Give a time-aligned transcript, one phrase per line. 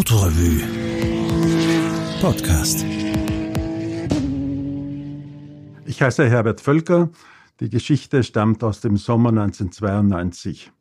[0.00, 0.62] Autorevue
[2.22, 2.86] Podcast.
[5.84, 7.10] Ich heiße Herbert Völker.
[7.60, 10.72] Die Geschichte stammt aus dem Sommer 1992.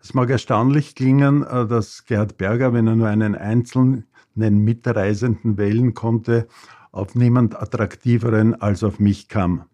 [0.00, 4.04] Es mag erstaunlich klingen, äh, dass Gerhard Berger, wenn er nur einen einzelnen
[4.36, 6.46] Mitreisenden wählen konnte,
[6.92, 9.64] auf niemand attraktiveren als auf mich kam.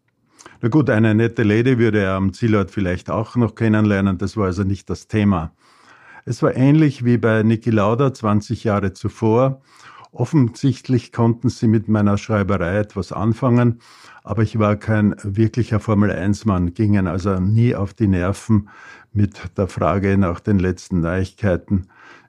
[0.62, 4.46] Na gut, eine nette Lady würde er am Zielort vielleicht auch noch kennenlernen, das war
[4.46, 5.52] also nicht das Thema.
[6.28, 9.60] Es war ähnlich wie bei Niki Lauda 20 Jahre zuvor.
[10.10, 13.78] Offensichtlich konnten sie mit meiner Schreiberei etwas anfangen,
[14.24, 18.68] aber ich war kein wirklicher Formel-1-Mann, gingen also nie auf die Nerven
[19.12, 21.86] mit der Frage nach den letzten Neuigkeiten.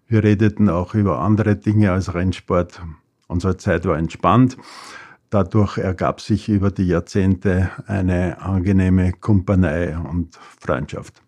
[0.08, 2.80] Wir redeten auch über andere Dinge als Rennsport.
[3.26, 4.58] Unsere Zeit war entspannt.
[5.32, 11.24] Dadurch ergab sich über die Jahrzehnte eine angenehme Kumpanei und Freundschaft.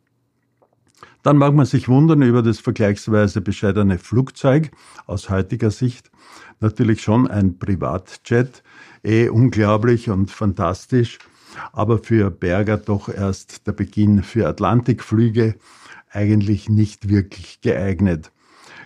[1.22, 4.72] Dann mag man sich wundern über das vergleichsweise bescheidene Flugzeug
[5.06, 6.12] aus heutiger Sicht.
[6.62, 8.64] Natürlich schon ein Privatjet,
[9.04, 11.20] eh unglaublich und fantastisch,
[11.74, 15.56] aber für Berger doch erst der Beginn für Atlantikflüge
[16.12, 18.32] eigentlich nicht wirklich geeignet.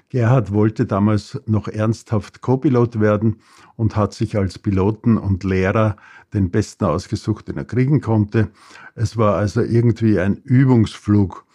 [0.09, 3.37] Gerhard wollte damals noch ernsthaft Co-Pilot werden
[3.75, 5.97] und hat sich als Piloten und Lehrer
[6.33, 8.49] den besten ausgesucht, den er kriegen konnte.
[8.95, 11.45] Es war also irgendwie ein Übungsflug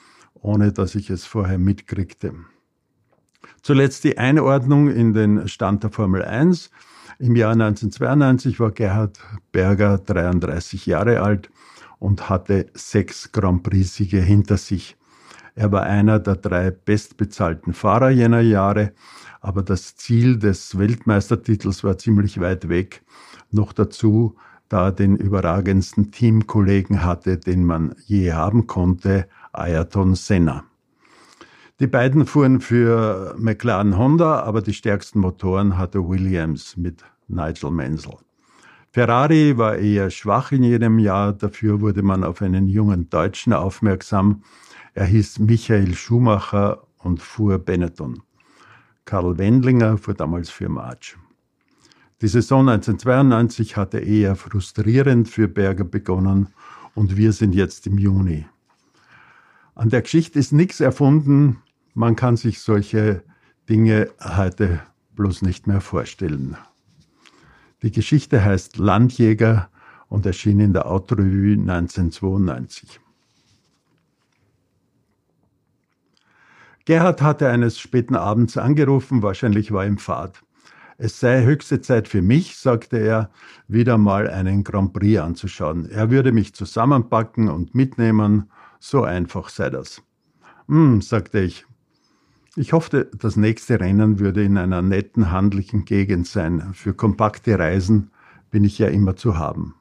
[0.40, 2.34] ohne dass ich es vorher mitkriegte.
[3.62, 6.70] Zuletzt die Einordnung in den Stand der Formel 1.
[7.18, 9.18] Im Jahr 1992 war Gerhard
[9.52, 11.50] Berger 33 Jahre alt
[11.98, 14.96] und hatte sechs Grand Prix-Siege hinter sich.
[15.54, 18.92] Er war einer der drei bestbezahlten Fahrer jener Jahre,
[19.40, 23.02] aber das Ziel des Weltmeistertitels war ziemlich weit weg.
[23.50, 24.36] Noch dazu,
[24.68, 30.64] da den überragendsten Teamkollegen hatte, den man je haben konnte, Ayrton Senna.
[31.80, 38.16] Die beiden fuhren für McLaren Honda, aber die stärksten Motoren hatte Williams mit Nigel Mansell.
[38.90, 44.42] Ferrari war eher schwach in jedem Jahr, dafür wurde man auf einen jungen Deutschen aufmerksam.
[44.94, 48.22] Er hieß Michael Schumacher und fuhr Benetton.
[49.04, 51.16] Karl Wendlinger fuhr damals für March.
[52.20, 56.48] Die Saison 1992 hatte eher frustrierend für Berger begonnen
[56.96, 58.44] und wir sind jetzt im Juni.
[59.76, 61.62] An der Geschichte ist nichts erfunden.
[61.94, 63.22] Man kann sich solche
[63.68, 64.80] Dinge heute
[65.14, 66.56] bloß nicht mehr vorstellen.
[67.82, 69.68] Die Geschichte heißt Landjäger
[70.08, 72.98] und erschien in der Autorevue 1992.
[76.84, 80.42] Gerhard hatte eines späten Abends angerufen, wahrscheinlich war ihm Fahrt.
[81.00, 83.30] Es sei höchste Zeit für mich, sagte er,
[83.68, 85.88] wieder mal einen Grand Prix anzuschauen.
[85.88, 88.50] Er würde mich zusammenpacken und mitnehmen
[88.80, 90.02] so einfach sei das.
[90.66, 91.66] Hm, sagte ich.
[92.56, 96.74] Ich hoffte, das nächste Rennen würde in einer netten, handlichen Gegend sein.
[96.74, 98.10] Für kompakte Reisen
[98.50, 99.76] bin ich ja immer zu haben.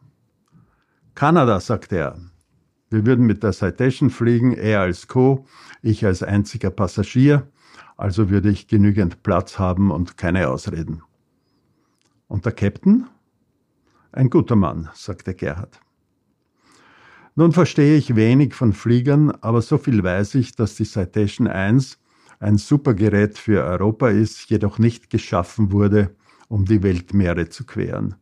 [1.16, 2.20] Kanada, sagte er.
[2.92, 5.48] Wir würden mit der Citation fliegen, er als Co.,
[5.82, 7.48] ich als einziger Passagier,
[7.98, 11.02] also würde ich genügend Platz haben und keine Ausreden.
[12.28, 13.08] Und der Captain?
[14.12, 15.80] Ein guter Mann, sagte Gerhard.
[17.36, 22.00] Nun verstehe ich wenig von Fliegern, aber so viel weiß ich, dass die Citation 1
[22.40, 26.16] ein super Gerät für Europa ist, jedoch nicht geschaffen wurde,
[26.48, 28.16] um die Weltmeere zu queren.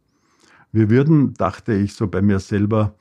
[0.72, 2.96] Wir würden, dachte ich so bei mir selber,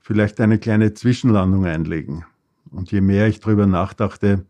[0.00, 2.24] vielleicht eine kleine Zwischenlandung einlegen.
[2.70, 4.46] Und je mehr ich darüber nachdachte,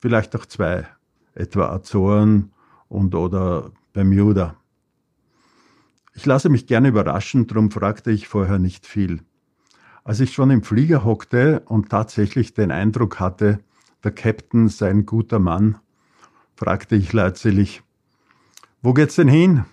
[0.00, 0.86] vielleicht auch zwei,
[1.34, 2.52] etwa Azoren
[2.88, 4.59] und oder Bermuda.
[6.20, 9.22] Ich lasse mich gerne überraschen, darum fragte ich vorher nicht viel.
[10.04, 13.60] Als ich schon im Flieger hockte und tatsächlich den Eindruck hatte,
[14.04, 15.78] der Captain sei ein guter Mann,
[16.56, 17.82] fragte ich leutselig,
[18.82, 19.64] wo geht's denn hin?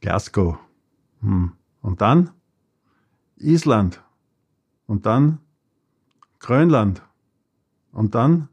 [0.00, 0.58] Glasgow.
[1.22, 1.54] Hm.
[1.82, 2.30] Und dann?
[3.34, 4.00] Island.
[4.86, 5.40] Und dann?
[6.38, 7.02] Grönland.
[7.90, 8.48] Und dann?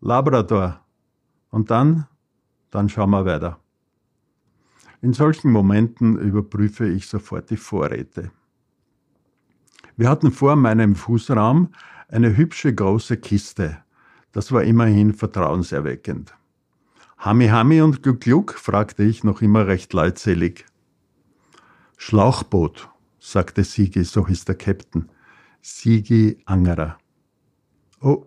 [0.00, 0.80] Labrador.
[1.50, 2.06] Und dann?
[2.70, 3.60] Dann schauen wir weiter.
[5.00, 8.30] In solchen Momenten überprüfe ich sofort die Vorräte.
[9.96, 11.72] Wir hatten vor meinem Fußraum
[12.08, 13.78] eine hübsche große Kiste.
[14.32, 16.34] Das war immerhin vertrauenserweckend.
[17.18, 18.54] Hami Hami und Gluck Gluck?
[18.54, 20.66] fragte ich noch immer recht leutselig.
[21.96, 25.08] Schlauchboot, sagte Sigi, so hieß der Captain.
[25.60, 26.98] Sigi Angerer.
[28.00, 28.26] Oh.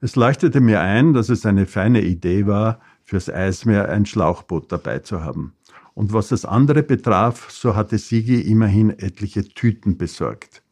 [0.00, 4.98] Es leuchtete mir ein, dass es eine feine Idee war, fürs Eismeer ein Schlauchboot dabei
[4.98, 5.54] zu haben.
[5.94, 10.62] Und was das andere betraf, so hatte Sigi immerhin etliche Tüten besorgt.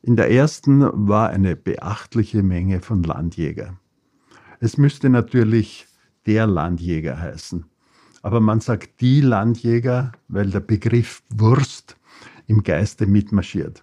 [0.00, 3.76] In der ersten war eine beachtliche Menge von Landjäger.
[4.60, 5.88] Es müsste natürlich
[6.24, 7.64] der Landjäger heißen.
[8.22, 11.96] Aber man sagt die Landjäger, weil der Begriff Wurst
[12.46, 13.82] im Geiste mitmarschiert.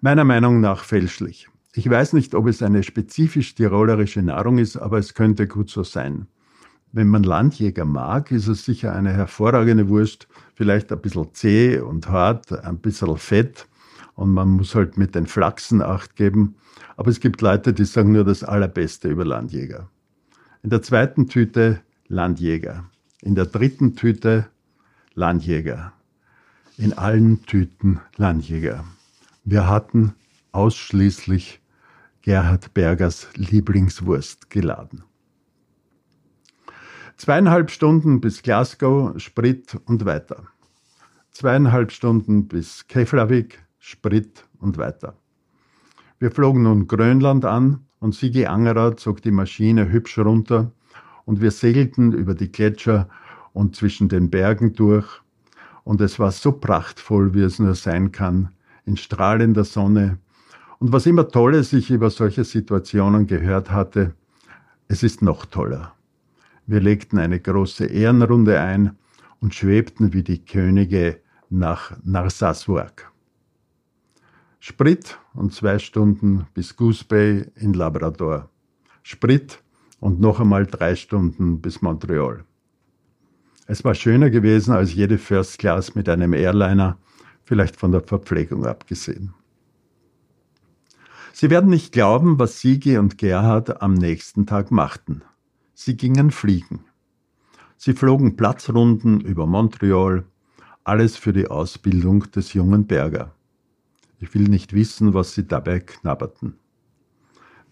[0.00, 1.50] Meiner Meinung nach fälschlich.
[1.74, 5.82] Ich weiß nicht, ob es eine spezifisch tirolerische Nahrung ist, aber es könnte gut so
[5.82, 6.26] sein.
[6.94, 12.08] Wenn man Landjäger mag, ist es sicher eine hervorragende Wurst, vielleicht ein bisschen zäh und
[12.08, 13.66] hart, ein bisschen fett
[14.14, 16.56] und man muss halt mit den Flachsen acht geben.
[16.98, 19.88] Aber es gibt Leute, die sagen nur das Allerbeste über Landjäger.
[20.62, 22.84] In der zweiten Tüte Landjäger.
[23.22, 24.48] In der dritten Tüte
[25.14, 25.94] Landjäger.
[26.76, 28.84] In allen Tüten Landjäger.
[29.44, 30.14] Wir hatten
[30.52, 31.60] ausschließlich
[32.20, 35.04] Gerhard Bergers Lieblingswurst geladen.
[37.24, 40.42] Zweieinhalb Stunden bis Glasgow, Sprit und weiter.
[41.30, 45.14] Zweieinhalb Stunden bis Keflavik, Sprit und weiter.
[46.18, 50.72] Wir flogen nun Grönland an und Sigi Angerer zog die Maschine hübsch runter
[51.24, 53.08] und wir segelten über die Gletscher
[53.52, 55.06] und zwischen den Bergen durch
[55.84, 58.48] und es war so prachtvoll, wie es nur sein kann,
[58.84, 60.18] in strahlender Sonne.
[60.80, 64.12] Und was immer Tolles ich über solche Situationen gehört hatte,
[64.88, 65.94] es ist noch toller.
[66.66, 68.96] Wir legten eine große Ehrenrunde ein
[69.40, 71.20] und schwebten wie die Könige
[71.50, 73.12] nach Narsaswak.
[74.60, 78.48] Sprit und zwei Stunden bis Goose Bay in Labrador.
[79.02, 79.60] Sprit
[79.98, 82.44] und noch einmal drei Stunden bis Montreal.
[83.66, 86.98] Es war schöner gewesen als jede First Class mit einem Airliner,
[87.44, 89.34] vielleicht von der Verpflegung abgesehen.
[91.32, 95.22] Sie werden nicht glauben, was Sigi und Gerhard am nächsten Tag machten.
[95.84, 96.84] Sie gingen fliegen.
[97.76, 100.22] Sie flogen Platzrunden über Montreal,
[100.84, 103.34] alles für die Ausbildung des jungen Berger.
[104.20, 106.54] Ich will nicht wissen, was sie dabei knabberten.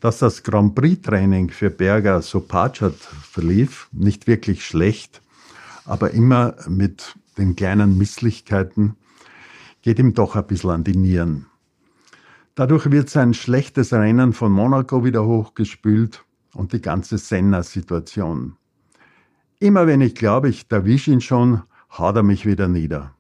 [0.01, 5.23] Dass das Grand Prix-Training für Berger so patschert verlief, nicht wirklich schlecht,
[5.85, 8.97] aber immer mit den kleinen Misslichkeiten,
[9.83, 11.47] geht ihm doch ein bisschen an die Nieren.
[12.57, 16.25] Dadurch wird sein schlechtes Rennen von Monaco wieder hochgespült
[16.55, 18.57] und die ganze Senna-Situation.
[19.59, 21.63] Immer wenn ich glaube, ich erwische ihn schon,
[21.97, 23.15] haut er mich wieder nieder.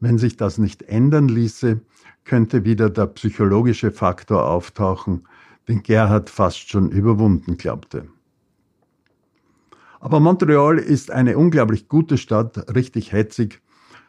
[0.00, 1.80] Wenn sich das nicht ändern ließe,
[2.24, 5.26] könnte wieder der psychologische Faktor auftauchen,
[5.68, 8.08] den Gerhard fast schon überwunden glaubte.
[10.00, 13.62] Aber Montreal ist eine unglaublich gute Stadt, richtig hetzig.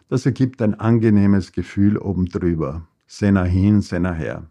[0.09, 2.87] Das ergibt ein angenehmes Gefühl oben drüber.
[3.05, 4.49] Senna hin, Senna her.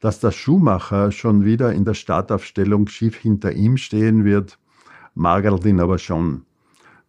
[0.00, 4.58] Dass der Schuhmacher schon wieder in der Startaufstellung schief hinter ihm stehen wird,
[5.14, 6.46] magert ihn aber schon.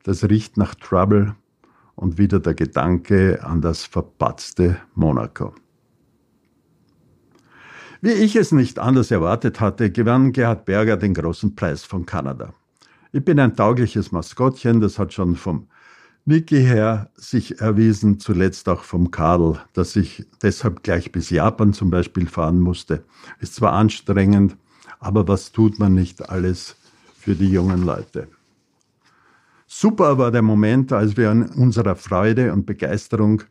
[0.03, 1.35] Das riecht nach Trouble
[1.95, 5.55] und wieder der Gedanke an das verpatzte Monaco.
[8.01, 12.53] Wie ich es nicht anders erwartet hatte, gewann Gerhard Berger den großen Preis von Kanada.
[13.11, 15.67] Ich bin ein taugliches Maskottchen, das hat schon vom
[16.25, 21.89] Niki her sich erwiesen, zuletzt auch vom Karl, dass ich deshalb gleich bis Japan zum
[21.89, 23.03] Beispiel fahren musste.
[23.39, 24.55] Ist zwar anstrengend,
[24.99, 26.75] aber was tut man nicht alles
[27.17, 28.27] für die jungen Leute?
[29.65, 33.41] Super war der Moment, als wir in unserer Freude und Begeisterung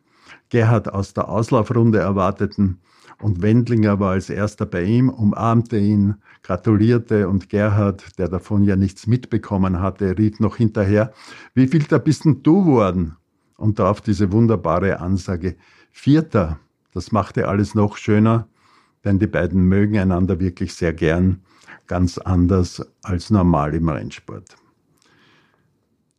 [0.49, 2.79] Gerhard aus der Auslaufrunde erwarteten
[3.19, 8.75] und Wendlinger war als erster bei ihm, umarmte ihn, gratulierte und Gerhard, der davon ja
[8.75, 11.13] nichts mitbekommen hatte, rief noch hinterher,
[11.53, 13.17] wie viel da bist denn du worden?
[13.57, 15.55] Und darauf diese wunderbare Ansage,
[15.91, 16.59] Vierter,
[16.93, 18.47] das machte alles noch schöner,
[19.03, 21.41] denn die beiden mögen einander wirklich sehr gern,
[21.87, 24.55] ganz anders als normal im Rennsport.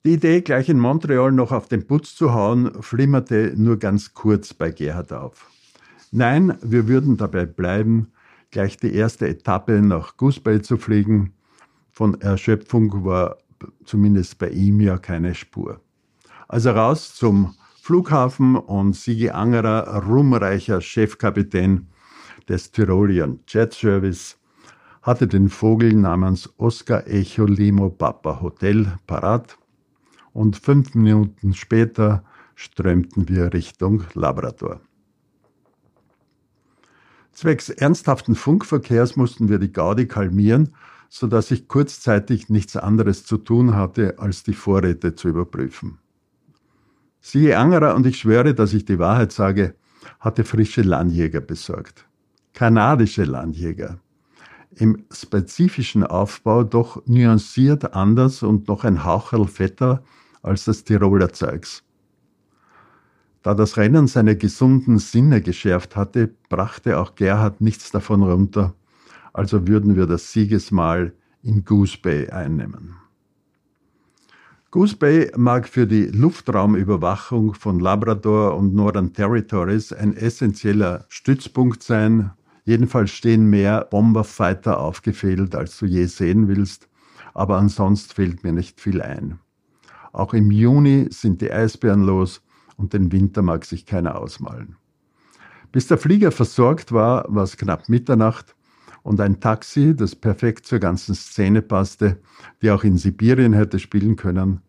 [0.04, 4.52] Die Idee, gleich in Montreal noch auf den Putz zu hauen, flimmerte nur ganz kurz
[4.52, 5.48] bei Gerhard auf.
[6.14, 8.12] Nein, wir würden dabei bleiben,
[8.50, 10.12] gleich die erste Etappe nach
[10.44, 11.32] Bay zu fliegen.
[11.90, 13.38] Von Erschöpfung war
[13.86, 15.80] zumindest bei ihm ja keine Spur.
[16.48, 21.88] Also raus zum Flughafen und Sigi Angerer, ruhmreicher Chefkapitän
[22.46, 24.36] des Tirolian Jet Service,
[25.00, 29.56] hatte den Vogel namens Oscar Echo Limo Papa Hotel parat
[30.34, 32.22] und fünf Minuten später
[32.54, 34.82] strömten wir Richtung Labrador.
[37.32, 40.74] Zwecks ernsthaften Funkverkehrs mussten wir die Gaudi kalmieren,
[41.08, 45.98] so dass ich kurzzeitig nichts anderes zu tun hatte, als die Vorräte zu überprüfen.
[47.20, 49.74] Siehe Angerer, und ich schwöre, dass ich die Wahrheit sage,
[50.20, 52.06] hatte frische Landjäger besorgt.
[52.54, 53.98] Kanadische Landjäger.
[54.74, 60.02] Im spezifischen Aufbau doch nuanciert anders und noch ein Haucherl fetter
[60.42, 61.84] als das Tiroler Zeugs.
[63.42, 68.74] Da das Rennen seine gesunden Sinne geschärft hatte, brachte auch Gerhard nichts davon runter,
[69.32, 72.94] also würden wir das Siegesmahl in Goose Bay einnehmen.
[74.70, 82.30] Goose Bay mag für die Luftraumüberwachung von Labrador und Northern Territories ein essentieller Stützpunkt sein.
[82.64, 86.88] Jedenfalls stehen mehr Bomberfighter aufgefädelt, als du je sehen willst,
[87.34, 89.40] aber ansonsten fällt mir nicht viel ein.
[90.12, 92.40] Auch im Juni sind die Eisbären los
[92.82, 94.76] und den Winter mag sich keiner ausmalen.
[95.70, 98.56] Bis der Flieger versorgt war, war es knapp Mitternacht
[99.04, 102.18] und ein Taxi, das perfekt zur ganzen Szene passte,
[102.60, 104.60] die auch in Sibirien hätte spielen können,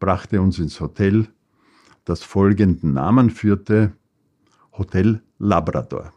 [0.00, 1.28] brachte uns ins Hotel,
[2.04, 3.92] das folgenden Namen führte
[4.72, 6.12] Hotel Labrador.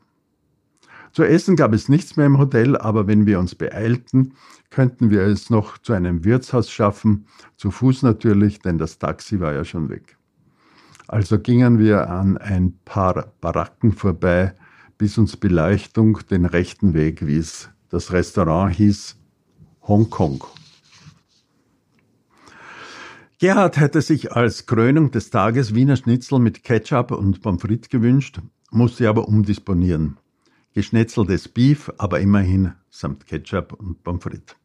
[1.11, 4.33] Zu essen gab es nichts mehr im Hotel, aber wenn wir uns beeilten,
[4.71, 9.53] könnten wir es noch zu einem Wirtshaus schaffen, zu Fuß natürlich, denn das Taxi war
[9.53, 10.17] ja schon weg.
[11.07, 14.53] Also gingen wir an ein paar Baracken vorbei,
[14.97, 17.69] bis uns Beleuchtung den rechten Weg wies.
[17.89, 19.15] Das Restaurant hieß
[19.87, 20.43] Hongkong.
[23.37, 28.39] Gerhard hätte sich als Krönung des Tages Wiener Schnitzel mit Ketchup und Pommes frites gewünscht,
[28.71, 30.17] musste aber umdisponieren.
[30.73, 34.55] Geschnetzeltes Beef, aber immerhin samt Ketchup und Pommes frites.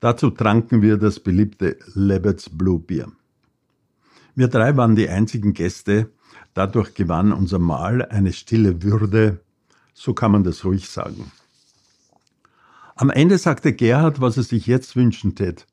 [0.00, 3.12] Dazu tranken wir das beliebte Lebets Blue Beer.
[4.40, 6.08] Wir drei waren die einzigen Gäste,
[6.54, 9.40] dadurch gewann unser Mahl eine stille Würde,
[9.92, 11.30] so kann man das ruhig sagen.
[12.96, 15.66] Am Ende sagte Gerhard, was er sich jetzt wünschen tät.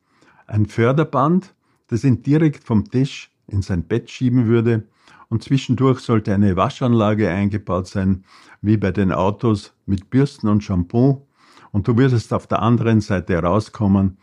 [0.48, 1.56] Ein Förderband,
[1.88, 4.84] das ihn direkt vom Tisch in sein Bett schieben würde,
[5.30, 8.26] und zwischendurch sollte eine Waschanlage eingebaut sein,
[8.62, 11.26] wie bei den Autos mit Bürsten und Shampoo,
[11.72, 14.18] und du würdest auf der anderen Seite herauskommen,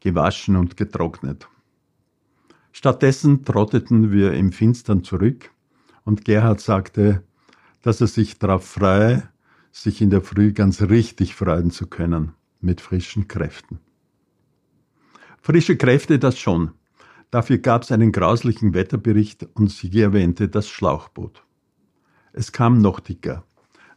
[0.00, 1.48] gewaschen und getrocknet.
[2.78, 5.50] Stattdessen trotteten wir im Finstern zurück,
[6.04, 7.22] und Gerhard sagte,
[7.80, 9.26] dass er sich darauf freue,
[9.72, 13.78] sich in der Früh ganz richtig freuen zu können, mit frischen Kräften.
[15.40, 16.72] Frische Kräfte das schon.
[17.30, 21.46] Dafür gab es einen grauslichen Wetterbericht und sie erwähnte das Schlauchboot.
[22.34, 23.42] Es kam noch dicker.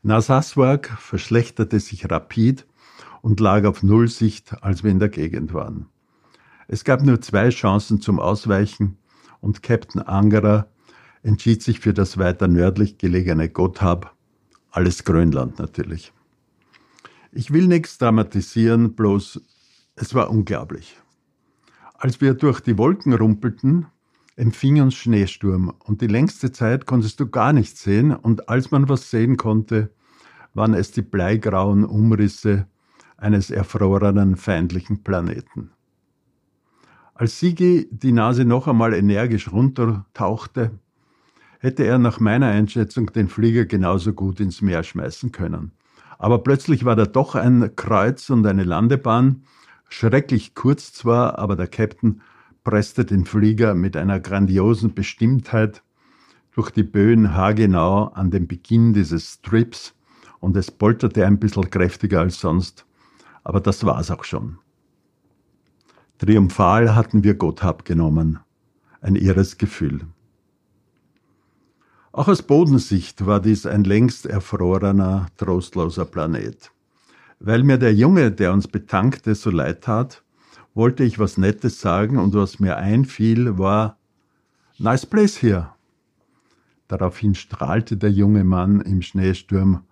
[0.03, 2.65] Nasaswag verschlechterte sich rapid
[3.21, 5.88] und lag auf Nullsicht, als wir in der Gegend waren.
[6.72, 9.00] Es gab nur zwei Chancen zum Ausweichen
[9.42, 10.70] und Captain Angerer
[11.24, 14.16] entschied sich für das weiter nördlich gelegene Gotthab,
[14.70, 16.14] alles Grönland natürlich.
[17.32, 19.42] Ich will nichts dramatisieren, bloß
[19.96, 20.96] es war unglaublich.
[21.96, 23.88] Als wir durch die Wolken rumpelten,
[24.36, 28.88] empfing uns Schneesturm und die längste Zeit konntest du gar nichts sehen und als man
[28.88, 29.90] was sehen konnte,
[30.54, 32.68] waren es die bleigrauen Umrisse
[33.18, 35.72] eines erfrorenen feindlichen Planeten.
[37.20, 40.80] Als Sigi die Nase noch einmal energisch runtertauchte,
[41.60, 45.74] hätte er nach meiner Einschätzung den Flieger genauso gut ins Meer schmeißen können.
[46.18, 49.44] Aber plötzlich war da doch ein Kreuz und eine Landebahn,
[49.90, 52.22] schrecklich kurz zwar, aber der Captain
[52.64, 55.84] presste den Flieger mit einer grandiosen Bestimmtheit
[56.52, 59.94] durch die Böen haargenau an den Beginn dieses Strips
[60.40, 62.86] und es polterte ein bisschen kräftiger als sonst.
[63.44, 64.60] Aber das war's auch schon.
[66.20, 68.40] Triumphal hatten wir Gotthab genommen.
[69.00, 70.02] Ein irres Gefühl.
[72.12, 76.72] Auch aus Bodensicht war dies ein längst erfrorener, trostloser Planet.
[77.40, 80.22] Weil mir der Junge, der uns betankte, so leid tat,
[80.74, 83.98] wollte ich was Nettes sagen und was mir einfiel, war
[84.78, 85.70] Nice place here.
[86.90, 89.84] Daraufhin strahlte der junge Mann im Schneesturm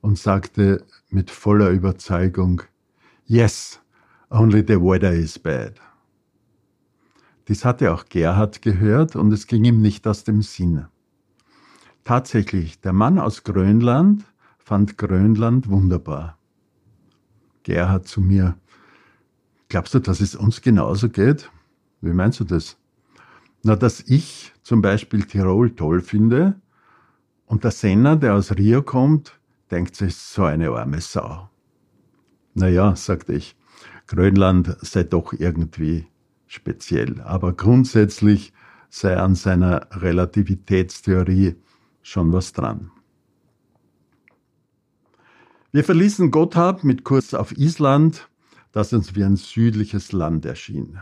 [0.00, 2.62] und sagte mit voller Überzeugung
[3.24, 3.80] Yes,
[4.30, 5.80] only the weather is bad.
[7.48, 10.86] Dies hatte auch Gerhard gehört und es ging ihm nicht aus dem Sinn.
[12.04, 14.24] Tatsächlich, der Mann aus Grönland
[14.58, 16.38] fand Grönland wunderbar.
[17.62, 18.56] Gerhard zu mir,
[19.68, 21.50] glaubst du, dass es uns genauso geht?
[22.00, 22.76] Wie meinst du das?
[23.62, 26.60] Na, dass ich zum Beispiel Tirol toll finde
[27.46, 29.38] und der Senner, der aus Rio kommt,
[29.70, 31.48] denkt sich, so eine arme Sau.
[32.54, 33.56] Naja, sagte ich,
[34.06, 36.06] Grönland sei doch irgendwie
[36.46, 37.20] speziell.
[37.22, 38.52] Aber grundsätzlich
[38.88, 41.56] sei an seiner Relativitätstheorie
[42.02, 42.90] schon was dran.
[45.72, 48.28] Wir verließen Gotthard mit Kurs auf Island,
[48.72, 50.98] das uns wie ein südliches Land erschien.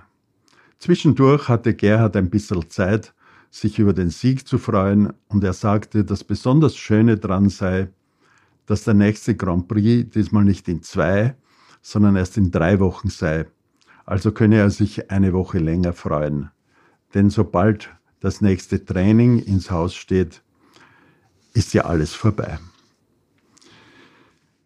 [0.78, 3.14] Zwischendurch hatte Gerhard ein bisschen Zeit,
[3.50, 7.88] sich über den Sieg zu freuen, und er sagte, das besonders Schöne dran sei,
[8.66, 11.37] dass der nächste Grand Prix diesmal nicht in zwei,
[11.85, 13.47] sondern erst in drei Wochen sei.
[14.07, 16.50] Also könne er sich eine Woche länger freuen.
[17.12, 20.43] Denn sobald das nächste Training ins Haus steht,
[21.53, 22.59] ist ja alles vorbei.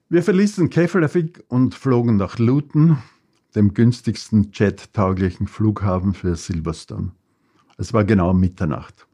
[0.09, 2.99] Wir verließen Keflavik und flogen nach Luton,
[3.55, 7.11] dem günstigsten jet-tauglichen Flughafen für Silverstone.
[7.77, 9.09] Es war genau Mitternacht.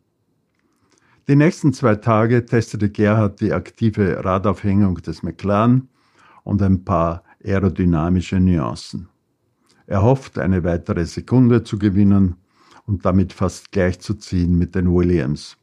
[1.26, 5.88] Die nächsten zwei Tage testete Gerhard die aktive Radaufhängung des McLaren
[6.44, 9.08] und ein paar aerodynamische Nuancen.
[9.86, 12.36] Er hofft, eine weitere Sekunde zu gewinnen
[12.86, 15.56] und damit fast gleichzuziehen mit den Williams.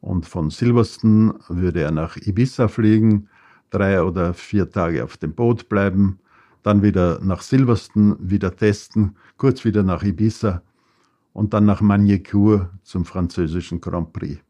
[0.00, 3.28] Und von Silverstone würde er nach Ibiza fliegen,
[3.70, 6.18] drei oder vier Tage auf dem Boot bleiben,
[6.62, 10.62] dann wieder nach Silverstone, wieder testen, kurz wieder nach Ibiza
[11.32, 14.40] und dann nach Magny-Cours zum französischen Grand Prix.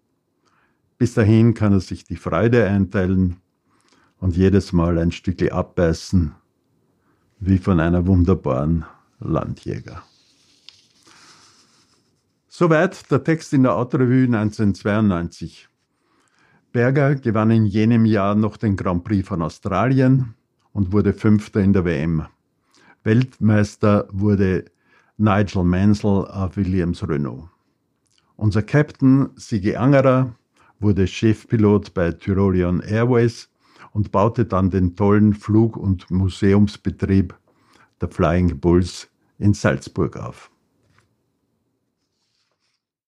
[0.98, 3.41] Bis dahin kann er sich die Freude einteilen
[4.22, 6.32] und jedes Mal ein Stückchen abbeißen,
[7.40, 8.84] wie von einer wunderbaren
[9.18, 10.04] Landjäger.
[12.46, 15.68] Soweit der Text in der Autorevue 1992.
[16.70, 20.34] Berger gewann in jenem Jahr noch den Grand Prix von Australien
[20.72, 22.24] und wurde Fünfter in der WM.
[23.02, 24.66] Weltmeister wurde
[25.16, 27.48] Nigel Mansell auf Williams Renault.
[28.36, 30.36] Unser Captain Sigi Angerer
[30.78, 33.51] wurde Chefpilot bei Tyrolean Airways
[33.92, 37.34] und baute dann den tollen Flug- und Museumsbetrieb
[38.00, 39.08] der Flying Bulls
[39.38, 40.51] in Salzburg auf.